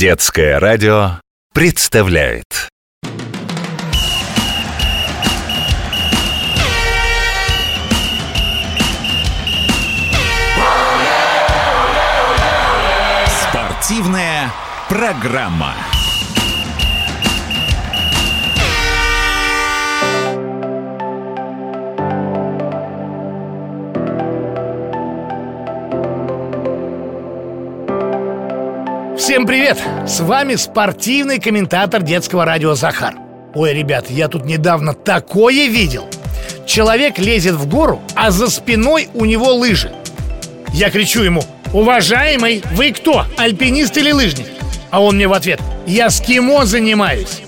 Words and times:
Детское 0.00 0.58
радио 0.58 1.20
представляет 1.52 2.70
Спортивная 13.26 14.50
программа. 14.88 15.74
Всем 29.30 29.46
привет! 29.46 29.78
С 30.08 30.18
вами 30.18 30.56
спортивный 30.56 31.38
комментатор 31.38 32.02
детского 32.02 32.44
радио 32.44 32.74
Захар. 32.74 33.14
Ой, 33.54 33.72
ребят, 33.72 34.10
я 34.10 34.26
тут 34.26 34.44
недавно 34.44 34.92
такое 34.92 35.68
видел. 35.68 36.08
Человек 36.66 37.20
лезет 37.20 37.54
в 37.54 37.68
гору, 37.68 38.02
а 38.16 38.32
за 38.32 38.50
спиной 38.50 39.08
у 39.14 39.24
него 39.24 39.54
лыжи. 39.54 39.92
Я 40.72 40.90
кричу 40.90 41.22
ему, 41.22 41.44
уважаемый, 41.72 42.64
вы 42.72 42.90
кто, 42.90 43.24
альпинист 43.36 43.96
или 43.98 44.10
лыжник? 44.10 44.48
А 44.90 45.00
он 45.00 45.14
мне 45.14 45.28
в 45.28 45.32
ответ, 45.32 45.60
я 45.86 46.10
скимо 46.10 46.66
занимаюсь. 46.66 47.42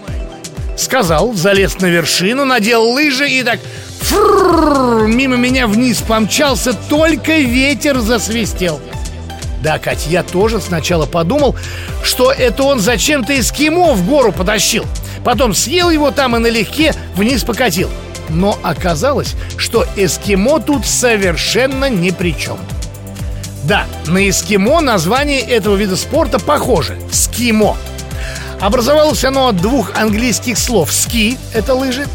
Сказал, 0.76 1.34
залез 1.34 1.80
на 1.80 1.86
вершину, 1.86 2.44
надел 2.44 2.92
лыжи 2.92 3.28
и 3.28 3.42
так 3.42 3.58
фрррр, 4.02 5.08
мимо 5.08 5.34
меня 5.34 5.66
вниз 5.66 6.00
помчался, 6.00 6.74
только 6.74 7.38
ветер 7.38 7.98
засвистел. 7.98 8.80
Да, 9.62 9.78
Кать, 9.78 10.06
я 10.08 10.24
тоже 10.24 10.60
сначала 10.60 11.06
подумал, 11.06 11.54
что 12.02 12.32
это 12.32 12.64
он 12.64 12.80
зачем-то 12.80 13.38
эскимо 13.38 13.92
в 13.92 14.06
гору 14.06 14.32
потащил. 14.32 14.84
Потом 15.24 15.54
съел 15.54 15.90
его 15.90 16.10
там 16.10 16.36
и 16.36 16.40
налегке 16.40 16.94
вниз 17.14 17.44
покатил. 17.44 17.88
Но 18.28 18.58
оказалось, 18.62 19.34
что 19.56 19.86
эскимо 19.96 20.60
тут 20.60 20.84
совершенно 20.84 21.88
ни 21.88 22.10
при 22.10 22.36
чем. 22.36 22.58
Да, 23.64 23.86
на 24.06 24.28
эскимо 24.28 24.80
название 24.80 25.40
этого 25.40 25.76
вида 25.76 25.96
спорта 25.96 26.40
похоже– 26.40 26.98
скимо. 27.12 27.76
Образовалось 28.60 29.24
оно 29.24 29.48
от 29.48 29.56
двух 29.56 29.96
английских 29.96 30.58
слов 30.58 30.92
«ски»– 30.92 31.38
это 31.54 31.74
лыжи, 31.74 32.06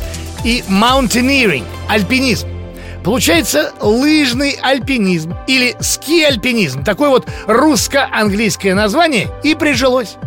и 0.43 0.63
«mountaineering»– 0.67 1.63
альпинизм. 1.89 2.56
Получается 3.07 3.71
лыжный 3.79 4.59
альпинизм 4.61 5.33
или 5.47 5.77
ски-альпинизм. 5.79 6.83
Такое 6.83 7.07
вот 7.07 7.25
русско-английское 7.47 8.73
название 8.75 9.29
и 9.43 9.55
прижилось. 9.55 10.17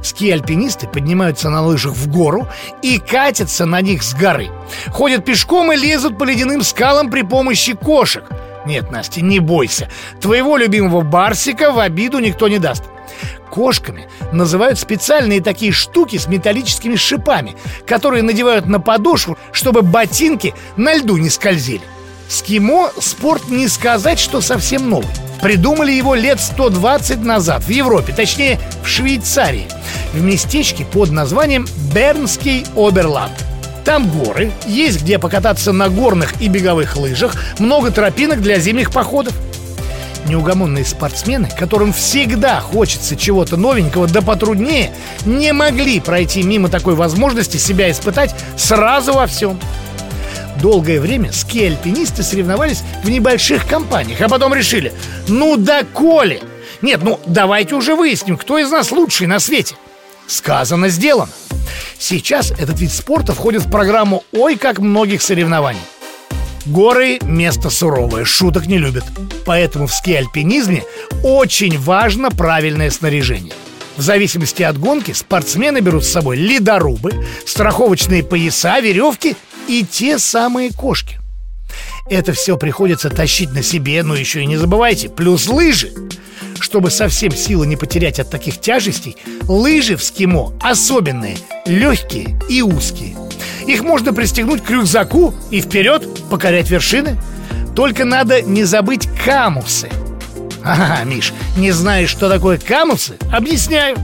Ски-альпинисты 0.00 0.86
поднимаются 0.86 1.50
на 1.50 1.66
лыжах 1.66 1.94
в 1.94 2.08
гору 2.08 2.46
и 2.82 3.00
катятся 3.00 3.66
на 3.66 3.80
них 3.80 4.04
с 4.04 4.14
горы. 4.14 4.48
Ходят 4.92 5.24
пешком 5.24 5.72
и 5.72 5.76
лезут 5.76 6.18
по 6.18 6.22
ледяным 6.22 6.62
скалам 6.62 7.10
при 7.10 7.22
помощи 7.22 7.72
кошек. 7.72 8.22
Нет, 8.64 8.92
Настя, 8.92 9.22
не 9.22 9.40
бойся. 9.40 9.88
Твоего 10.20 10.56
любимого 10.56 11.00
Барсика 11.00 11.72
в 11.72 11.80
обиду 11.80 12.20
никто 12.20 12.46
не 12.46 12.60
даст. 12.60 12.84
Кошками 13.50 14.08
называют 14.30 14.78
специальные 14.78 15.42
такие 15.42 15.72
штуки 15.72 16.16
с 16.16 16.28
металлическими 16.28 16.94
шипами, 16.94 17.56
которые 17.88 18.22
надевают 18.22 18.66
на 18.66 18.78
подошву, 18.78 19.36
чтобы 19.50 19.82
ботинки 19.82 20.54
на 20.76 20.94
льду 20.94 21.16
не 21.16 21.28
скользили. 21.28 21.82
Скимо– 22.30 22.92
спорт 23.00 23.48
не 23.48 23.66
сказать, 23.66 24.20
что 24.20 24.40
совсем 24.40 24.88
новый. 24.88 25.10
Придумали 25.42 25.90
его 25.90 26.14
лет 26.14 26.40
120 26.40 27.24
назад 27.24 27.64
в 27.64 27.70
Европе, 27.70 28.12
точнее 28.12 28.60
в 28.84 28.88
Швейцарии, 28.88 29.66
в 30.12 30.22
местечке 30.22 30.84
под 30.84 31.10
названием 31.10 31.66
Бернский 31.92 32.64
Оберланд. 32.76 33.32
Там 33.84 34.08
горы, 34.08 34.52
есть 34.64 35.02
где 35.02 35.18
покататься 35.18 35.72
на 35.72 35.88
горных 35.88 36.40
и 36.40 36.46
беговых 36.46 36.96
лыжах, 36.96 37.34
много 37.58 37.90
тропинок 37.90 38.40
для 38.40 38.60
зимних 38.60 38.92
походов. 38.92 39.34
Неугомонные 40.26 40.84
спортсмены, 40.84 41.48
которым 41.58 41.92
всегда 41.92 42.60
хочется 42.60 43.16
чего-то 43.16 43.56
новенького 43.56 44.06
да 44.06 44.22
потруднее, 44.22 44.92
не 45.24 45.52
могли 45.52 45.98
пройти 45.98 46.44
мимо 46.44 46.68
такой 46.68 46.94
возможности 46.94 47.56
себя 47.56 47.90
испытать 47.90 48.36
сразу 48.56 49.14
во 49.14 49.26
всем. 49.26 49.58
Долгое 50.60 51.00
время 51.00 51.32
ски-альпинисты 51.32 52.22
соревновались 52.22 52.82
в 53.02 53.08
небольших 53.08 53.66
компаниях, 53.66 54.20
а 54.20 54.28
потом 54.28 54.52
решили, 54.52 54.92
ну 55.26 55.56
да 55.56 55.84
коли! 55.84 56.42
Нет, 56.82 57.00
ну 57.02 57.18
давайте 57.26 57.74
уже 57.74 57.94
выясним, 57.94 58.36
кто 58.36 58.58
из 58.58 58.70
нас 58.70 58.92
лучший 58.92 59.26
на 59.26 59.38
свете. 59.38 59.76
Сказано, 60.26 60.88
сделано. 60.88 61.32
Сейчас 61.98 62.50
этот 62.52 62.78
вид 62.78 62.92
спорта 62.92 63.34
входит 63.34 63.62
в 63.62 63.70
программу 63.70 64.24
«Ой, 64.32 64.56
как 64.56 64.78
многих 64.78 65.22
соревнований». 65.22 65.80
Горы– 66.66 67.18
место 67.22 67.70
суровое, 67.70 68.24
шуток 68.24 68.66
не 68.66 68.76
любят. 68.76 69.04
Поэтому 69.46 69.86
в 69.86 69.94
ски-альпинизме 69.94 70.84
очень 71.22 71.78
важно 71.78 72.30
правильное 72.30 72.90
снаряжение. 72.90 73.54
В 74.00 74.02
зависимости 74.02 74.62
от 74.62 74.78
гонки 74.78 75.12
спортсмены 75.12 75.80
берут 75.80 76.06
с 76.06 76.10
собой 76.10 76.38
ледорубы, 76.38 77.12
страховочные 77.44 78.22
пояса, 78.22 78.80
веревки 78.80 79.36
и 79.68 79.84
те 79.84 80.18
самые 80.18 80.72
кошки. 80.72 81.18
Это 82.08 82.32
все 82.32 82.56
приходится 82.56 83.10
тащить 83.10 83.52
на 83.52 83.62
себе, 83.62 84.02
но 84.02 84.14
еще 84.14 84.40
и 84.40 84.46
не 84.46 84.56
забывайте, 84.56 85.10
плюс 85.10 85.48
лыжи. 85.48 85.92
Чтобы 86.60 86.90
совсем 86.90 87.32
силы 87.32 87.66
не 87.66 87.76
потерять 87.76 88.18
от 88.18 88.30
таких 88.30 88.58
тяжестей, 88.58 89.18
лыжи 89.46 89.98
в 89.98 90.02
скимо 90.02 90.54
особенные, 90.62 91.36
легкие 91.66 92.40
и 92.48 92.62
узкие. 92.62 93.18
Их 93.66 93.82
можно 93.82 94.14
пристегнуть 94.14 94.64
к 94.64 94.70
рюкзаку 94.70 95.34
и 95.50 95.60
вперед 95.60 96.08
покорять 96.30 96.70
вершины. 96.70 97.20
Только 97.76 98.06
надо 98.06 98.40
не 98.40 98.64
забыть 98.64 99.10
камусы. 99.22 99.90
Ага, 100.64 101.04
Миш, 101.04 101.32
не 101.56 101.72
знаешь, 101.72 102.10
что 102.10 102.28
такое 102.28 102.58
камусы? 102.58 103.16
Объясняю. 103.32 103.96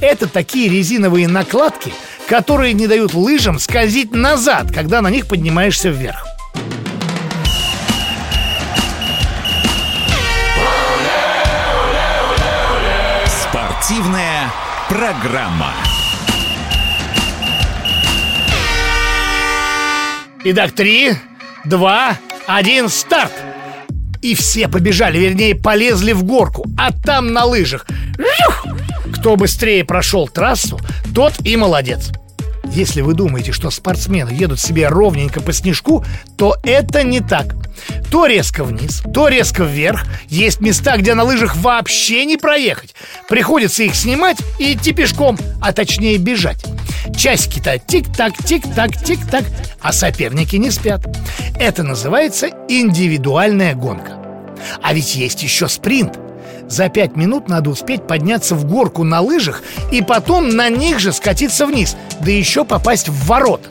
Это 0.00 0.26
такие 0.28 0.68
резиновые 0.68 1.28
накладки– 1.28 1.92
которые 2.28 2.74
не 2.74 2.86
дают 2.86 3.14
лыжам 3.14 3.58
скользить 3.58 4.12
назад, 4.12 4.70
когда 4.72 5.00
на 5.00 5.08
них 5.08 5.26
поднимаешься 5.26 5.88
вверх. 5.88 6.26
Спортивная 13.26 14.52
программа. 14.88 15.72
Итак, 20.44 20.72
три, 20.72 21.14
два, 21.64 22.16
один, 22.46 22.88
старт! 22.88 23.32
И 24.22 24.34
все 24.34 24.68
побежали, 24.68 25.18
вернее, 25.18 25.54
полезли 25.54 26.12
в 26.12 26.24
горку, 26.24 26.64
а 26.76 26.92
там 26.92 27.32
на 27.32 27.44
лыжах. 27.44 27.86
Кто 29.14 29.36
быстрее 29.36 29.84
прошел 29.84 30.28
трассу, 30.28 30.78
тот 31.14 31.34
и 31.44 31.56
молодец. 31.56 32.10
Если 32.72 33.00
вы 33.00 33.14
думаете, 33.14 33.52
что 33.52 33.70
спортсмены 33.70 34.30
едут 34.30 34.60
себе 34.60 34.88
ровненько 34.88 35.40
по 35.40 35.52
снежку, 35.52 36.04
то 36.36 36.56
это 36.62 37.02
не 37.02 37.20
так. 37.20 37.54
То 38.10 38.26
резко 38.26 38.64
вниз, 38.64 39.02
то 39.14 39.28
резко 39.28 39.64
вверх. 39.64 40.04
Есть 40.28 40.60
места, 40.60 40.96
где 40.96 41.14
на 41.14 41.24
лыжах 41.24 41.56
вообще 41.56 42.24
не 42.24 42.36
проехать. 42.36 42.94
Приходится 43.28 43.82
их 43.82 43.94
снимать 43.94 44.38
и 44.58 44.74
идти 44.74 44.92
пешком, 44.92 45.38
а 45.60 45.72
точнее 45.72 46.18
бежать. 46.18 46.64
Часики-то 47.16 47.78
тик-так, 47.78 48.36
тик-так, 48.44 48.96
тик-так, 49.04 49.44
а 49.80 49.92
соперники 49.92 50.56
не 50.56 50.70
спят. 50.70 51.06
Это 51.58 51.82
называется 51.82 52.48
индивидуальная 52.68 53.74
гонка. 53.74 54.12
А 54.82 54.92
ведь 54.92 55.14
есть 55.14 55.42
еще 55.42 55.68
спринт– 55.68 56.18
за 56.68 56.90
пять 56.90 57.16
минут 57.16 57.48
надо 57.48 57.70
успеть 57.70 58.06
подняться 58.06 58.54
в 58.54 58.66
горку 58.66 59.02
на 59.02 59.20
лыжах 59.20 59.62
и 59.90 60.02
потом 60.02 60.50
на 60.50 60.68
них 60.68 60.98
же 60.98 61.12
скатиться 61.12 61.66
вниз, 61.66 61.96
да 62.20 62.30
еще 62.30 62.64
попасть 62.64 63.08
в 63.08 63.26
ворот. 63.26 63.62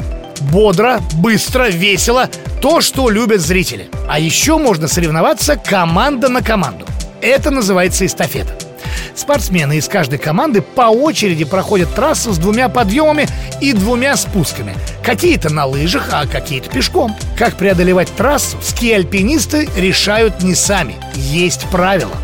Бодро, 0.51 1.00
быстро, 1.13 1.69
весело– 1.69 2.29
то, 2.62 2.81
что 2.81 3.09
любят 3.09 3.41
зрители. 3.41 3.89
А 4.09 4.19
еще 4.19 4.57
можно 4.57 4.88
соревноваться 4.88 5.57
команда 5.57 6.27
на 6.27 6.41
команду. 6.41 6.85
Это 7.21 7.51
называется 7.51 8.06
эстафета. 8.06 8.66
Спортсмены 9.15 9.77
из 9.77 9.88
каждой 9.88 10.19
команды 10.19 10.61
по 10.61 10.83
очереди 10.83 11.45
проходят 11.45 11.94
трассу 11.94 12.33
с 12.33 12.38
двумя 12.38 12.69
подъемами 12.69 13.27
и 13.61 13.73
двумя 13.73 14.15
спусками. 14.15 14.75
Какие-то 15.03 15.51
на 15.51 15.65
лыжах, 15.65 16.09
а 16.11 16.27
какие-то 16.27 16.69
пешком. 16.69 17.15
Как 17.38 17.57
преодолевать 17.57 18.09
трассу, 18.15 18.57
ски-альпинисты 18.61 19.69
решают 19.77 20.41
не 20.44 20.55
сами. 20.55 20.95
Есть 21.15 21.65
правила. 21.71 22.15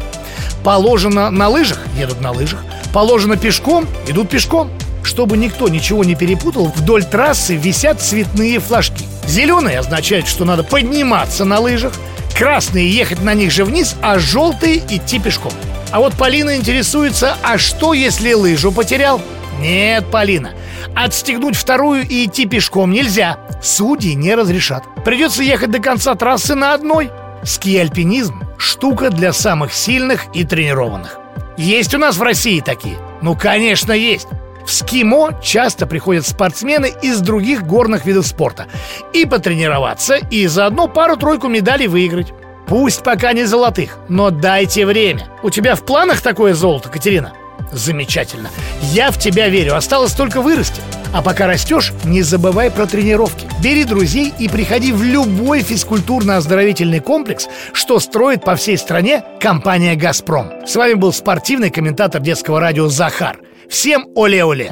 Положено 0.63 1.29
на 1.29 1.49
лыжах, 1.49 1.79
едут 1.97 2.21
на 2.21 2.31
лыжах. 2.31 2.63
Положено 2.93 3.37
пешком, 3.37 3.87
идут 4.07 4.29
пешком. 4.29 4.71
Чтобы 5.03 5.35
никто 5.35 5.67
ничего 5.67 6.03
не 6.03 6.15
перепутал, 6.15 6.71
вдоль 6.75 7.03
трассы 7.03 7.55
висят 7.55 8.01
цветные 8.01 8.59
флажки. 8.59 9.05
Зеленые 9.27 9.79
означают, 9.79 10.27
что 10.27 10.45
надо 10.45 10.63
подниматься 10.63 11.43
на 11.43 11.59
лыжах, 11.59 11.93
красные 12.37 12.89
ехать 12.89 13.21
на 13.21 13.33
них 13.33 13.51
же 13.51 13.65
вниз, 13.65 13.95
а 14.01 14.19
желтые 14.19 14.77
идти 14.77 15.19
пешком. 15.19 15.51
А 15.93 15.99
вот 15.99 16.15
Полина 16.15 16.55
интересуется, 16.55 17.37
а 17.43 17.59
что 17.59 17.93
если 17.93 18.33
лыжу 18.33 18.71
потерял? 18.71 19.21
Нет, 19.59 20.03
Полина, 20.09 20.49
отстегнуть 20.95 21.55
вторую 21.55 22.01
и 22.01 22.25
идти 22.25 22.47
пешком 22.47 22.89
нельзя. 22.89 23.37
Судьи 23.61 24.15
не 24.15 24.33
разрешат. 24.33 24.83
Придется 25.05 25.43
ехать 25.43 25.69
до 25.69 25.77
конца 25.77 26.15
трассы 26.15 26.55
на 26.55 26.73
одной. 26.73 27.11
Ски-альпинизм– 27.43 28.41
штука 28.57 29.11
для 29.11 29.33
самых 29.33 29.71
сильных 29.71 30.25
и 30.33 30.43
тренированных. 30.43 31.19
Есть 31.57 31.93
у 31.93 31.99
нас 31.99 32.17
в 32.17 32.23
России 32.23 32.59
такие? 32.59 32.97
Ну, 33.21 33.35
конечно, 33.35 33.91
есть. 33.91 34.27
В 34.65 34.71
скимо 34.71 35.39
часто 35.43 35.85
приходят 35.85 36.25
спортсмены 36.25 36.91
из 37.03 37.19
других 37.19 37.67
горных 37.67 38.07
видов 38.07 38.25
спорта 38.25 38.65
и 39.13 39.25
потренироваться, 39.25 40.15
и 40.15 40.47
заодно 40.47 40.87
пару-тройку 40.87 41.49
медалей 41.49 41.85
выиграть. 41.85 42.33
Пусть 42.73 43.03
пока 43.03 43.33
не 43.33 43.43
золотых, 43.43 43.99
но 44.09 44.31
дайте 44.31 44.87
время. 44.87 45.27
У 45.43 45.51
тебя 45.51 45.75
в 45.75 45.85
планах 45.85 46.21
такое 46.21 46.55
золото, 46.55 46.89
Катерина? 46.89 47.31
Замечательно. 47.71 48.49
Я 48.81 49.11
в 49.11 49.19
тебя 49.19 49.47
верю. 49.47 49.75
Осталось 49.75 50.13
только 50.13 50.41
вырасти. 50.41 50.81
А 51.13 51.21
пока 51.21 51.45
растешь, 51.45 51.93
не 52.03 52.23
забывай 52.23 52.71
про 52.71 52.87
тренировки. 52.87 53.45
Бери 53.61 53.83
друзей 53.83 54.33
и 54.39 54.49
приходи 54.49 54.91
в 54.91 55.03
любой 55.03 55.61
физкультурно-оздоровительный 55.61 56.99
комплекс, 56.99 57.47
что 57.73 57.99
строит 57.99 58.43
по 58.43 58.55
всей 58.55 58.79
стране 58.79 59.23
компания 59.39 59.95
«Газпром». 59.95 60.65
С 60.65 60.75
вами 60.75 60.95
был 60.95 61.13
спортивный 61.13 61.69
комментатор 61.69 62.19
детского 62.23 62.59
радио 62.59 62.87
Захар. 62.87 63.37
Всем 63.69 64.07
оле-оле! 64.15 64.71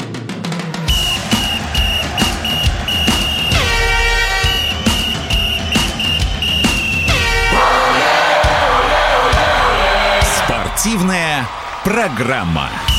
Спортивная 10.81 11.47
программа. 11.83 12.90